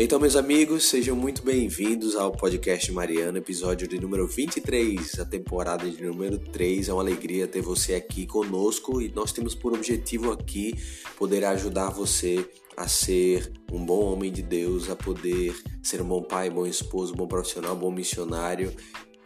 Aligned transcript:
Então, 0.00 0.20
meus 0.20 0.36
amigos, 0.36 0.84
sejam 0.84 1.16
muito 1.16 1.42
bem-vindos 1.42 2.14
ao 2.14 2.30
podcast 2.30 2.92
Mariano, 2.92 3.36
episódio 3.36 3.88
de 3.88 3.98
número 3.98 4.28
23, 4.28 5.18
a 5.18 5.24
temporada 5.24 5.90
de 5.90 6.00
número 6.00 6.38
3. 6.38 6.88
É 6.88 6.92
uma 6.92 7.02
alegria 7.02 7.48
ter 7.48 7.62
você 7.62 7.96
aqui 7.96 8.24
conosco 8.24 9.02
e 9.02 9.08
nós 9.08 9.32
temos 9.32 9.56
por 9.56 9.74
objetivo 9.74 10.30
aqui 10.30 10.72
poder 11.16 11.44
ajudar 11.46 11.90
você 11.90 12.48
a 12.76 12.86
ser 12.86 13.52
um 13.72 13.84
bom 13.84 14.04
homem 14.04 14.30
de 14.30 14.40
Deus, 14.40 14.88
a 14.88 14.94
poder 14.94 15.52
ser 15.82 16.00
um 16.00 16.06
bom 16.06 16.22
pai, 16.22 16.48
bom 16.48 16.64
esposo, 16.64 17.12
bom 17.12 17.26
profissional, 17.26 17.74
bom 17.74 17.90
missionário 17.90 18.72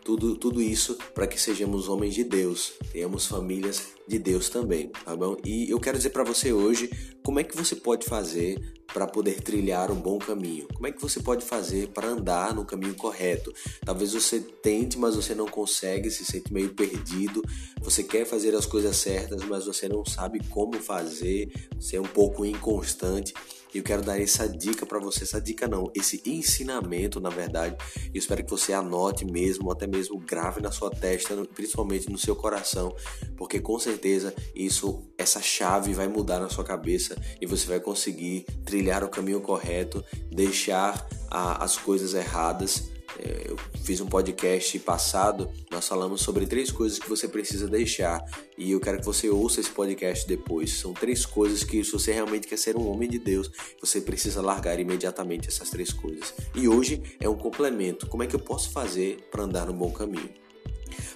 tudo, 0.04 0.36
tudo 0.36 0.60
isso 0.60 0.96
para 1.14 1.26
que 1.26 1.40
sejamos 1.40 1.88
homens 1.88 2.14
de 2.14 2.24
Deus, 2.24 2.72
tenhamos 2.92 3.26
famílias 3.26 3.88
de 4.06 4.18
Deus 4.18 4.48
também, 4.48 4.88
tá 5.04 5.14
bom? 5.16 5.36
E 5.44 5.70
eu 5.70 5.78
quero 5.78 5.96
dizer 5.96 6.10
para 6.10 6.24
você 6.24 6.52
hoje 6.52 6.90
como 7.22 7.38
é 7.38 7.44
que 7.44 7.56
você 7.56 7.76
pode 7.76 8.04
fazer 8.06 8.81
para 8.92 9.06
poder 9.06 9.40
trilhar 9.40 9.90
um 9.90 9.96
bom 9.96 10.18
caminho. 10.18 10.66
Como 10.72 10.86
é 10.86 10.92
que 10.92 11.00
você 11.00 11.20
pode 11.20 11.44
fazer 11.44 11.88
para 11.88 12.08
andar 12.08 12.54
no 12.54 12.64
caminho 12.64 12.94
correto? 12.94 13.52
Talvez 13.84 14.12
você 14.12 14.40
tente, 14.40 14.98
mas 14.98 15.16
você 15.16 15.34
não 15.34 15.46
consegue, 15.46 16.10
se 16.10 16.24
sente 16.24 16.52
meio 16.52 16.74
perdido. 16.74 17.42
Você 17.80 18.02
quer 18.02 18.24
fazer 18.24 18.54
as 18.54 18.66
coisas 18.66 18.96
certas, 18.96 19.42
mas 19.44 19.66
você 19.66 19.88
não 19.88 20.04
sabe 20.04 20.40
como 20.48 20.74
fazer. 20.74 21.50
Você 21.76 21.96
é 21.96 22.00
um 22.00 22.04
pouco 22.04 22.44
inconstante. 22.44 23.32
E 23.74 23.78
eu 23.78 23.84
quero 23.84 24.02
dar 24.02 24.20
essa 24.20 24.48
dica 24.48 24.84
para 24.84 24.98
você, 24.98 25.24
essa 25.24 25.40
dica 25.40 25.66
não, 25.66 25.90
esse 25.94 26.22
ensinamento, 26.26 27.20
na 27.20 27.30
verdade. 27.30 27.76
Eu 28.06 28.18
espero 28.18 28.44
que 28.44 28.50
você 28.50 28.72
anote 28.72 29.24
mesmo, 29.24 29.70
até 29.70 29.86
mesmo 29.86 30.18
grave 30.18 30.60
na 30.60 30.70
sua 30.70 30.90
testa, 30.90 31.34
principalmente 31.54 32.10
no 32.10 32.18
seu 32.18 32.36
coração, 32.36 32.94
porque 33.36 33.60
com 33.60 33.78
certeza 33.78 34.34
isso, 34.54 35.02
essa 35.16 35.40
chave 35.40 35.92
vai 35.94 36.08
mudar 36.08 36.38
na 36.38 36.48
sua 36.48 36.64
cabeça 36.64 37.16
e 37.40 37.46
você 37.46 37.66
vai 37.66 37.80
conseguir 37.80 38.44
trilhar 38.64 39.02
o 39.02 39.08
caminho 39.08 39.40
correto, 39.40 40.04
deixar 40.30 41.06
a, 41.30 41.64
as 41.64 41.76
coisas 41.76 42.14
erradas 42.14 42.90
eu 43.18 43.56
fiz 43.84 44.00
um 44.00 44.06
podcast 44.06 44.78
passado, 44.80 45.50
nós 45.70 45.86
falamos 45.86 46.22
sobre 46.22 46.46
três 46.46 46.70
coisas 46.70 46.98
que 46.98 47.08
você 47.08 47.28
precisa 47.28 47.68
deixar 47.68 48.24
e 48.56 48.72
eu 48.72 48.80
quero 48.80 48.98
que 48.98 49.04
você 49.04 49.28
ouça 49.28 49.60
esse 49.60 49.70
podcast 49.70 50.26
depois. 50.26 50.72
São 50.72 50.92
três 50.92 51.26
coisas 51.26 51.64
que, 51.64 51.82
se 51.84 51.92
você 51.92 52.12
realmente 52.12 52.46
quer 52.46 52.58
ser 52.58 52.76
um 52.76 52.88
homem 52.88 53.08
de 53.08 53.18
Deus, 53.18 53.50
você 53.80 54.00
precisa 54.00 54.40
largar 54.40 54.78
imediatamente 54.78 55.48
essas 55.48 55.70
três 55.70 55.92
coisas. 55.92 56.34
E 56.54 56.68
hoje 56.68 57.02
é 57.20 57.28
um 57.28 57.36
complemento. 57.36 58.06
Como 58.06 58.22
é 58.22 58.26
que 58.26 58.34
eu 58.34 58.40
posso 58.40 58.70
fazer 58.70 59.28
para 59.30 59.42
andar 59.42 59.66
no 59.66 59.72
bom 59.72 59.90
caminho? 59.90 60.30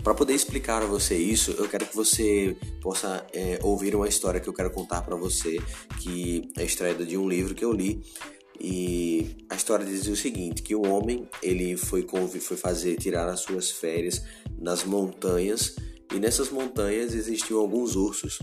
Para 0.03 0.15
poder 0.15 0.35
explicar 0.35 0.83
a 0.83 0.87
você 0.87 1.17
isso, 1.17 1.51
eu 1.53 1.69
quero 1.69 1.87
que 1.87 1.95
você 1.95 2.57
possa 2.81 3.27
é, 3.33 3.59
ouvir 3.63 3.95
uma 3.95 4.09
história 4.09 4.41
que 4.41 4.49
eu 4.49 4.53
quero 4.53 4.71
contar 4.71 5.03
para 5.03 5.17
você, 5.17 5.59
que 6.01 6.49
é 6.57 6.65
extraída 6.65 7.05
de 7.05 7.17
um 7.17 7.29
livro 7.29 7.55
que 7.55 7.65
eu 7.65 7.73
li 7.73 8.03
e 8.61 9.37
a 9.49 9.55
história 9.55 9.85
dizia 9.85 10.13
o 10.13 10.17
seguinte, 10.17 10.63
que 10.63 10.75
o 10.75 10.87
homem 10.87 11.29
ele 11.43 11.77
foi 11.77 12.07
foi 12.41 12.57
fazer 12.57 12.97
tirar 12.97 13.29
as 13.29 13.41
suas 13.41 13.71
férias 13.71 14.23
nas 14.59 14.85
montanhas 14.85 15.77
e 16.13 16.19
nessas 16.19 16.51
montanhas 16.51 17.15
existiam 17.15 17.61
alguns 17.61 17.97
ursos. 17.97 18.39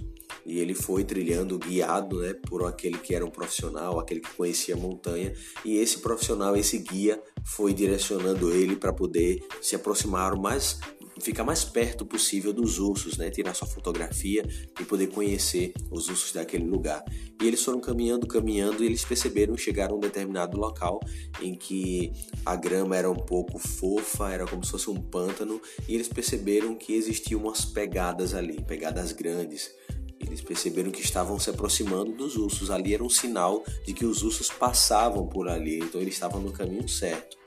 E 0.46 0.60
ele 0.60 0.74
foi 0.74 1.04
trilhando 1.04 1.58
guiado 1.58 2.20
né, 2.20 2.34
por 2.34 2.66
aquele 2.66 2.98
que 2.98 3.16
era 3.16 3.26
um 3.26 3.30
profissional, 3.30 4.00
aquele 4.00 4.20
que 4.20 4.34
conhecia 4.34 4.76
a 4.76 4.78
montanha. 4.78 5.34
E 5.64 5.78
esse 5.78 6.00
profissional, 6.00 6.56
esse 6.56 6.78
guia 6.80 7.22
foi 7.46 7.74
direcionando 7.74 8.52
ele 8.52 8.76
para 8.76 8.92
poder 8.92 9.46
se 9.62 9.76
aproximar 9.76 10.34
o 10.34 10.42
mais 10.42 10.80
ficar 11.24 11.44
mais 11.44 11.64
perto 11.64 12.06
possível 12.06 12.54
dos 12.54 12.80
ursos, 12.80 13.18
né? 13.18 13.30
Tirar 13.30 13.54
sua 13.54 13.68
fotografia 13.68 14.46
e 14.80 14.84
poder 14.84 15.08
conhecer 15.08 15.74
os 15.90 16.10
ursos 16.10 16.32
daquele 16.32 16.66
lugar. 16.66 17.04
E 17.42 17.48
eles 17.48 17.64
foram 17.64 17.80
caminhando, 17.80 18.28
caminhando 18.28 18.84
e 18.84 18.86
eles 18.86 19.04
perceberam, 19.04 19.58
chegaram 19.58 19.96
a 19.96 19.98
um 19.98 20.02
determinado 20.02 20.58
local 20.58 21.00
em 21.42 21.56
que 21.56 22.12
a 22.46 22.56
grama 22.56 22.96
era 22.96 23.10
um 23.10 23.16
pouco 23.16 23.58
fofa, 23.58 24.32
era 24.32 24.46
como 24.46 24.64
se 24.64 24.72
fosse 24.72 24.90
um 24.90 24.96
pântano, 24.96 25.62
e 25.88 25.96
eles 25.96 26.08
perceberam 26.08 26.76
que 26.76 26.94
existiam 26.94 27.42
umas 27.42 27.66
pegadas 27.66 28.34
ali, 28.34 28.62
pegadas 28.64 29.12
grandes. 29.12 29.72
Eles 30.20 30.42
perceberam 30.42 30.90
que 30.90 31.02
estavam 31.02 31.38
se 31.38 31.50
aproximando 31.50 32.14
dos 32.14 32.38
ursos. 32.38 32.72
Ali 32.72 32.94
era 32.94 33.04
um 33.04 33.10
sinal 33.10 33.64
de 33.86 33.94
que 33.94 34.06
os 34.06 34.24
ursos 34.24 34.50
passavam 34.50 35.28
por 35.28 35.50
ali, 35.50 35.80
então 35.80 36.00
eles 36.00 36.14
estavam 36.14 36.42
no 36.42 36.52
caminho 36.52 36.88
certo. 36.88 37.43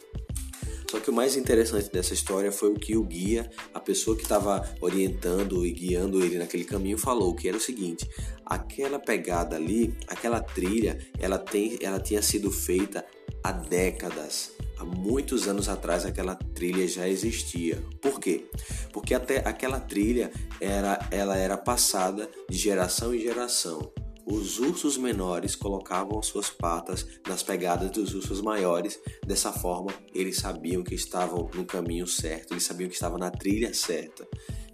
Só 0.91 1.01
que 1.01 1.11
o 1.11 1.13
mais 1.13 1.37
interessante 1.37 1.91
dessa 1.91 2.15
história 2.15 2.53
foi 2.53 2.71
o 2.71 2.75
que 2.75 2.97
o 2.97 3.03
guia, 3.03 3.51
a 3.75 3.81
pessoa 3.81 4.17
que 4.17 4.23
estava 4.23 4.63
orientando 4.81 5.67
e 5.67 5.73
guiando 5.73 6.25
ele 6.25 6.39
naquele 6.39 6.65
caminho, 6.65 6.97
falou, 6.97 7.35
que 7.35 7.49
era 7.49 7.57
o 7.57 7.61
seguinte: 7.61 8.09
aquela 8.45 8.99
pegada 8.99 9.57
ali, 9.57 9.97
aquela 10.07 10.41
trilha, 10.41 10.99
ela, 11.19 11.39
tem, 11.39 11.79
ela 11.81 11.99
tinha 11.99 12.23
sido 12.23 12.51
feita 12.51 13.05
há 13.43 13.53
décadas. 13.53 14.53
Há 14.79 14.85
muitos 14.85 15.49
anos 15.49 15.69
atrás 15.69 16.05
aquela 16.05 16.35
trilha 16.35 16.87
já 16.87 17.09
existia. 17.09 17.83
Por 18.01 18.21
quê? 18.21 18.47
Porque 18.93 19.15
até 19.15 19.39
aquela 19.39 19.81
trilha 19.81 20.31
era, 20.61 20.99
ela 21.11 21.37
era 21.37 21.57
passada 21.57 22.31
de 22.49 22.59
geração 22.59 23.15
em 23.15 23.21
geração. 23.21 23.91
Os 24.27 24.59
ursos 24.59 24.99
menores 24.99 25.55
colocavam 25.55 26.21
suas 26.21 26.51
patas 26.51 27.07
nas 27.29 27.45
pegadas 27.45 27.93
dos 27.93 28.13
ursos 28.13 28.41
maiores. 28.41 28.99
Dessa 29.25 29.53
forma, 29.53 29.95
eles 30.13 30.39
sabiam 30.39 30.83
que 30.83 30.97
estavam 30.97 31.49
no 31.55 31.65
caminho 31.65 32.09
certo, 32.09 32.53
eles 32.53 32.65
sabiam 32.65 32.89
que 32.89 32.95
estavam 32.97 33.19
na 33.19 33.31
trilha 33.31 33.73
certa. 33.73 34.27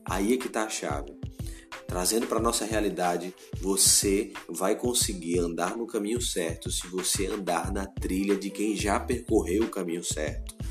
Aí 0.06 0.32
é 0.32 0.36
que 0.38 0.46
está 0.46 0.64
a 0.64 0.70
chave. 0.70 1.14
Trazendo 1.86 2.26
para 2.26 2.40
nossa 2.40 2.64
realidade, 2.64 3.34
você 3.60 4.32
vai 4.48 4.74
conseguir 4.74 5.40
andar 5.40 5.76
no 5.76 5.86
caminho 5.86 6.22
certo 6.22 6.70
se 6.70 6.86
você 6.86 7.26
andar 7.26 7.70
na 7.70 7.84
trilha 7.84 8.34
de 8.34 8.48
quem 8.48 8.74
já 8.74 8.98
percorreu 8.98 9.64
o 9.64 9.70
caminho 9.70 10.02
certo. 10.02 10.61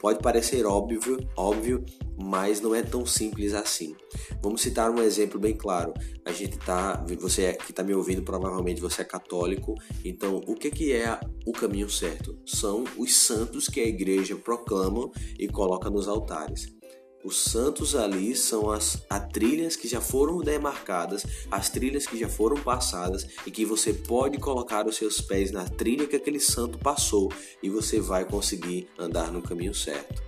Pode 0.00 0.20
parecer 0.20 0.64
óbvio, 0.64 1.18
óbvio, 1.36 1.84
mas 2.16 2.60
não 2.60 2.74
é 2.74 2.82
tão 2.82 3.04
simples 3.04 3.52
assim. 3.52 3.94
Vamos 4.42 4.62
citar 4.62 4.90
um 4.90 5.02
exemplo 5.02 5.38
bem 5.38 5.54
claro. 5.54 5.92
A 6.24 6.32
gente 6.32 6.58
tá, 6.58 7.04
você 7.18 7.52
que 7.52 7.70
está 7.70 7.82
me 7.82 7.94
ouvindo, 7.94 8.22
provavelmente 8.22 8.80
você 8.80 9.02
é 9.02 9.04
católico. 9.04 9.74
Então, 10.02 10.40
o 10.46 10.54
que 10.54 10.70
que 10.70 10.92
é 10.92 11.20
o 11.46 11.52
caminho 11.52 11.90
certo? 11.90 12.38
São 12.46 12.84
os 12.96 13.14
santos 13.14 13.68
que 13.68 13.78
a 13.78 13.86
igreja 13.86 14.34
proclama 14.36 15.10
e 15.38 15.46
coloca 15.46 15.90
nos 15.90 16.08
altares. 16.08 16.79
Os 17.22 17.38
santos 17.38 17.94
ali 17.94 18.34
são 18.34 18.70
as, 18.70 19.04
as 19.10 19.28
trilhas 19.28 19.76
que 19.76 19.86
já 19.86 20.00
foram 20.00 20.38
demarcadas, 20.38 21.26
as 21.50 21.68
trilhas 21.68 22.06
que 22.06 22.18
já 22.18 22.28
foram 22.28 22.56
passadas 22.62 23.26
e 23.46 23.50
que 23.50 23.66
você 23.66 23.92
pode 23.92 24.38
colocar 24.38 24.86
os 24.86 24.96
seus 24.96 25.20
pés 25.20 25.50
na 25.50 25.68
trilha 25.68 26.06
que 26.06 26.16
aquele 26.16 26.40
santo 26.40 26.78
passou 26.78 27.30
e 27.62 27.68
você 27.68 28.00
vai 28.00 28.24
conseguir 28.24 28.88
andar 28.98 29.30
no 29.30 29.42
caminho 29.42 29.74
certo. 29.74 30.22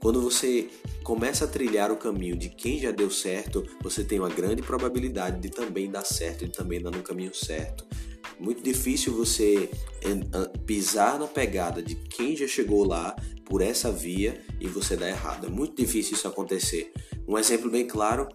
Quando 0.00 0.22
você 0.22 0.70
começa 1.02 1.44
a 1.44 1.48
trilhar 1.48 1.90
o 1.90 1.96
caminho 1.96 2.36
de 2.36 2.48
quem 2.48 2.78
já 2.78 2.92
deu 2.92 3.10
certo, 3.10 3.66
você 3.82 4.04
tem 4.04 4.20
uma 4.20 4.30
grande 4.30 4.62
probabilidade 4.62 5.40
de 5.40 5.50
também 5.50 5.90
dar 5.90 6.04
certo, 6.04 6.46
de 6.46 6.52
também 6.52 6.78
andar 6.78 6.92
no 6.92 7.02
caminho 7.02 7.34
certo. 7.34 7.84
Muito 8.40 8.62
difícil 8.62 9.12
você 9.14 9.70
pisar 10.66 11.18
na 11.18 11.26
pegada 11.26 11.82
de 11.82 11.94
quem 11.94 12.34
já 12.34 12.48
chegou 12.48 12.84
lá 12.84 13.14
por 13.44 13.60
essa 13.60 13.92
via 13.92 14.40
e 14.58 14.66
você 14.66 14.96
dar 14.96 15.08
errado. 15.08 15.46
É 15.46 15.50
muito 15.50 15.76
difícil 15.76 16.14
isso 16.14 16.26
acontecer. 16.26 16.92
Um 17.28 17.38
exemplo 17.38 17.70
bem 17.70 17.86
claro 17.86 18.28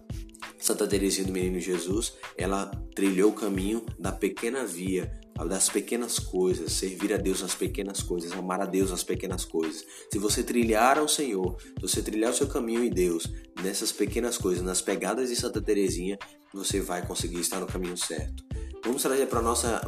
Santa 0.58 0.86
Teresinha 0.86 1.26
do 1.26 1.32
Menino 1.32 1.60
Jesus, 1.60 2.14
ela 2.36 2.66
trilhou 2.94 3.30
o 3.30 3.34
caminho 3.34 3.84
da 3.98 4.10
pequena 4.12 4.64
via, 4.64 5.10
das 5.48 5.68
pequenas 5.68 6.18
coisas, 6.18 6.72
servir 6.72 7.12
a 7.12 7.18
Deus 7.18 7.42
nas 7.42 7.54
pequenas 7.54 8.02
coisas, 8.02 8.32
amar 8.32 8.60
a 8.60 8.66
Deus 8.66 8.90
nas 8.90 9.04
pequenas 9.04 9.44
coisas. 9.44 9.84
Se 10.10 10.18
você 10.18 10.42
trilhar 10.42 10.98
ao 10.98 11.08
Senhor, 11.08 11.60
se 11.60 11.82
você 11.82 12.00
trilhar 12.00 12.30
o 12.30 12.34
seu 12.34 12.46
caminho 12.46 12.82
em 12.82 12.90
Deus, 12.90 13.28
nessas 13.62 13.92
pequenas 13.92 14.38
coisas, 14.38 14.64
nas 14.64 14.80
pegadas 14.80 15.28
de 15.28 15.36
Santa 15.36 15.60
Teresinha, 15.60 16.18
você 16.54 16.80
vai 16.80 17.06
conseguir 17.06 17.40
estar 17.40 17.60
no 17.60 17.66
caminho 17.66 17.96
certo. 17.96 18.45
Vamos 18.86 19.02
trazer 19.02 19.26
para 19.26 19.42
nossa 19.42 19.82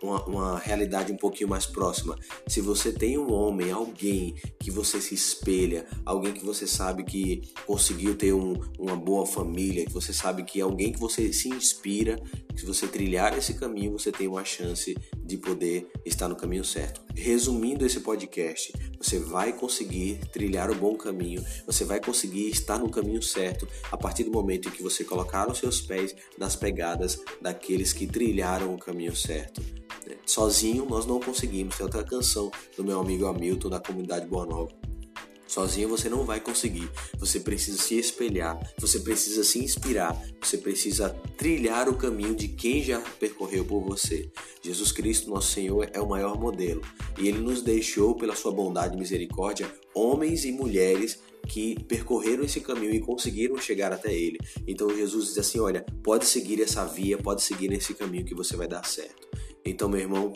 uma, 0.00 0.24
uma, 0.24 0.58
realidade 0.60 1.12
um 1.12 1.16
pouquinho 1.16 1.50
mais 1.50 1.66
próxima. 1.66 2.16
Se 2.46 2.60
você 2.60 2.92
tem 2.92 3.18
um 3.18 3.32
homem, 3.32 3.72
alguém 3.72 4.36
que 4.60 4.70
você 4.70 5.00
se 5.00 5.12
espelha, 5.12 5.84
alguém 6.06 6.32
que 6.32 6.44
você 6.44 6.64
sabe 6.64 7.02
que 7.02 7.42
conseguiu 7.66 8.14
ter 8.14 8.32
um, 8.32 8.54
uma 8.78 8.94
boa 8.94 9.26
família, 9.26 9.84
que 9.84 9.92
você 9.92 10.12
sabe 10.12 10.44
que 10.44 10.60
é 10.60 10.62
alguém 10.62 10.92
que 10.92 11.00
você 11.00 11.32
se 11.32 11.48
inspira, 11.48 12.22
se 12.54 12.64
você 12.64 12.86
trilhar 12.86 13.36
esse 13.36 13.54
caminho, 13.54 13.98
você 13.98 14.12
tem 14.12 14.28
uma 14.28 14.44
chance 14.44 14.96
de 15.16 15.36
poder 15.36 15.90
estar 16.06 16.28
no 16.28 16.36
caminho 16.36 16.64
certo. 16.64 17.07
Resumindo 17.18 17.84
esse 17.84 18.00
podcast, 18.00 18.72
você 18.98 19.18
vai 19.18 19.52
conseguir 19.52 20.18
trilhar 20.32 20.70
o 20.70 20.74
bom 20.74 20.96
caminho, 20.96 21.44
você 21.66 21.84
vai 21.84 22.00
conseguir 22.00 22.48
estar 22.48 22.78
no 22.78 22.90
caminho 22.90 23.22
certo 23.22 23.68
a 23.90 23.96
partir 23.96 24.24
do 24.24 24.30
momento 24.30 24.68
em 24.68 24.72
que 24.72 24.82
você 24.82 25.04
colocar 25.04 25.50
os 25.50 25.58
seus 25.58 25.80
pés 25.80 26.14
nas 26.38 26.54
pegadas 26.56 27.20
daqueles 27.40 27.92
que 27.92 28.06
trilharam 28.06 28.74
o 28.74 28.78
caminho 28.78 29.14
certo. 29.14 29.60
Sozinho 30.24 30.86
nós 30.86 31.06
não 31.06 31.20
conseguimos. 31.20 31.76
Tem 31.76 31.84
outra 31.84 32.04
canção 32.04 32.50
do 32.76 32.84
meu 32.84 33.00
amigo 33.00 33.26
Hamilton 33.26 33.68
da 33.68 33.80
comunidade 33.80 34.26
Boa 34.26 34.46
Nova 34.46 34.87
Sozinho 35.48 35.88
você 35.88 36.08
não 36.10 36.24
vai 36.24 36.38
conseguir. 36.38 36.88
Você 37.18 37.40
precisa 37.40 37.78
se 37.78 37.98
espelhar, 37.98 38.58
você 38.78 39.00
precisa 39.00 39.42
se 39.42 39.58
inspirar, 39.58 40.14
você 40.40 40.58
precisa 40.58 41.08
trilhar 41.36 41.88
o 41.88 41.96
caminho 41.96 42.34
de 42.34 42.48
quem 42.48 42.82
já 42.82 43.00
percorreu 43.18 43.64
por 43.64 43.80
você. 43.80 44.30
Jesus 44.62 44.92
Cristo, 44.92 45.30
nosso 45.30 45.50
Senhor, 45.52 45.88
é 45.92 46.00
o 46.00 46.08
maior 46.08 46.38
modelo 46.38 46.82
e 47.18 47.26
ele 47.26 47.38
nos 47.38 47.62
deixou, 47.62 48.14
pela 48.14 48.36
sua 48.36 48.52
bondade 48.52 48.94
e 48.94 48.98
misericórdia, 48.98 49.72
homens 49.94 50.44
e 50.44 50.52
mulheres 50.52 51.18
que 51.48 51.82
percorreram 51.84 52.44
esse 52.44 52.60
caminho 52.60 52.94
e 52.94 53.00
conseguiram 53.00 53.56
chegar 53.56 53.90
até 53.90 54.12
ele. 54.12 54.38
Então 54.66 54.94
Jesus 54.94 55.28
diz 55.28 55.38
assim: 55.38 55.58
olha, 55.58 55.84
pode 56.02 56.26
seguir 56.26 56.60
essa 56.60 56.84
via, 56.84 57.16
pode 57.16 57.42
seguir 57.42 57.72
esse 57.72 57.94
caminho 57.94 58.24
que 58.24 58.34
você 58.34 58.54
vai 58.54 58.68
dar 58.68 58.84
certo. 58.84 59.26
Então, 59.68 59.88
meu 59.88 60.00
irmão, 60.00 60.32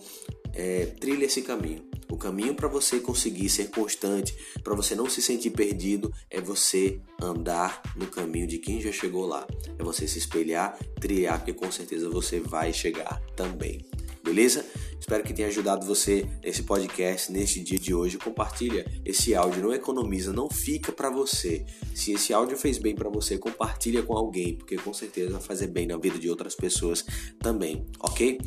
é, 0.54 0.86
trilhe 0.86 1.24
esse 1.24 1.42
caminho. 1.42 1.82
O 2.10 2.16
caminho 2.16 2.54
para 2.54 2.68
você 2.68 3.00
conseguir 3.00 3.48
ser 3.48 3.70
constante, 3.70 4.36
para 4.62 4.74
você 4.74 4.94
não 4.94 5.08
se 5.08 5.22
sentir 5.22 5.50
perdido, 5.50 6.12
é 6.30 6.40
você 6.42 7.00
andar 7.20 7.80
no 7.96 8.06
caminho 8.06 8.46
de 8.46 8.58
quem 8.58 8.80
já 8.80 8.92
chegou 8.92 9.26
lá. 9.26 9.46
É 9.78 9.82
você 9.82 10.06
se 10.06 10.18
espelhar, 10.18 10.78
trilhar, 11.00 11.38
porque 11.38 11.54
com 11.54 11.72
certeza 11.72 12.10
você 12.10 12.38
vai 12.38 12.70
chegar 12.70 13.18
também. 13.34 13.82
Beleza? 14.22 14.64
Espero 15.00 15.24
que 15.24 15.32
tenha 15.32 15.48
ajudado 15.48 15.84
você 15.84 16.28
nesse 16.44 16.62
podcast, 16.62 17.32
neste 17.32 17.60
dia 17.60 17.78
de 17.78 17.92
hoje. 17.92 18.18
Compartilha 18.18 18.86
esse 19.04 19.34
áudio, 19.34 19.62
não 19.62 19.72
economiza, 19.72 20.32
não 20.32 20.48
fica 20.48 20.92
para 20.92 21.10
você. 21.10 21.64
Se 21.94 22.12
esse 22.12 22.32
áudio 22.32 22.56
fez 22.56 22.78
bem 22.78 22.94
para 22.94 23.08
você, 23.08 23.36
compartilha 23.36 24.02
com 24.02 24.16
alguém, 24.16 24.54
porque 24.54 24.76
com 24.76 24.92
certeza 24.92 25.30
vai 25.30 25.40
fazer 25.40 25.68
bem 25.68 25.86
na 25.86 25.96
vida 25.96 26.18
de 26.18 26.28
outras 26.28 26.54
pessoas 26.54 27.04
também, 27.40 27.84
ok? 27.98 28.38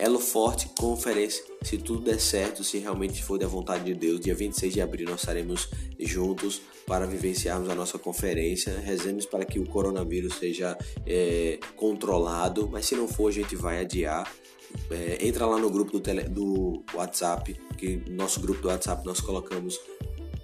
Elo 0.00 0.18
Forte 0.18 0.66
Conferência. 0.78 1.44
Se 1.62 1.76
tudo 1.76 2.00
der 2.00 2.18
certo, 2.18 2.64
se 2.64 2.78
realmente 2.78 3.22
for 3.22 3.38
da 3.38 3.46
vontade 3.46 3.84
de 3.84 3.94
Deus, 3.94 4.18
dia 4.18 4.34
26 4.34 4.72
de 4.72 4.80
abril 4.80 5.06
nós 5.10 5.20
estaremos 5.20 5.68
juntos 5.98 6.62
para 6.86 7.06
vivenciarmos 7.06 7.68
a 7.68 7.74
nossa 7.74 7.98
conferência. 7.98 8.78
Rezemos 8.78 9.26
para 9.26 9.44
que 9.44 9.58
o 9.58 9.66
coronavírus 9.66 10.36
seja 10.36 10.76
é, 11.06 11.60
controlado, 11.76 12.66
mas 12.66 12.86
se 12.86 12.96
não 12.96 13.06
for, 13.06 13.28
a 13.28 13.32
gente 13.32 13.54
vai 13.54 13.78
adiar. 13.78 14.32
É, 14.90 15.26
entra 15.26 15.44
lá 15.44 15.58
no 15.58 15.68
grupo 15.68 15.92
do, 15.92 16.00
tele, 16.00 16.22
do 16.22 16.82
WhatsApp, 16.94 17.54
que 17.76 17.96
no 18.08 18.16
nosso 18.16 18.40
grupo 18.40 18.62
do 18.62 18.68
WhatsApp 18.68 19.04
nós 19.04 19.20
colocamos 19.20 19.78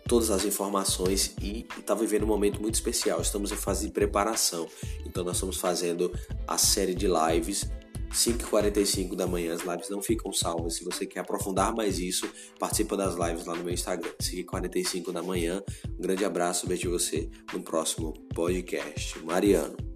todas 0.07 0.31
as 0.31 0.45
informações 0.45 1.35
e 1.41 1.67
está 1.79 1.95
vivendo 1.95 2.25
um 2.25 2.29
momento 2.29 2.61
muito 2.61 2.75
especial. 2.75 3.21
Estamos 3.23 3.51
em 3.53 3.57
fase 3.57 3.87
de 3.87 3.93
preparação, 3.93 4.69
então 5.05 5.25
nós 5.25 5.37
estamos 5.37 5.57
fazendo 5.57 6.13
a 6.47 6.59
série 6.59 6.95
de 6.95 7.07
lives 7.09 7.67
5h45 8.13 9.15
da 9.15 9.27
manhã, 9.27 9.55
as 9.55 9.63
lives 9.63 9.89
não 9.91 10.03
ficam 10.03 10.33
salvas. 10.33 10.77
Se 10.77 10.85
você 10.85 11.07
quer 11.07 11.21
aprofundar 11.21 11.75
mais 11.75 11.99
isso, 11.99 12.29
participa 12.59 12.97
das 12.97 13.15
lives 13.15 13.47
lá 13.47 13.55
no 13.55 13.65
meu 13.65 13.75
Instagram, 13.75 14.11
5h45 14.21 15.13
da 15.13 15.23
manhã. 15.23 15.63
Um 15.99 16.03
grande 16.03 16.25
abraço, 16.25 16.67
vejo 16.67 16.91
você 16.91 17.29
no 17.53 17.63
próximo 17.63 18.13
podcast. 18.35 19.19
Mariano. 19.25 19.96